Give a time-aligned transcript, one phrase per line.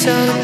[0.00, 0.39] so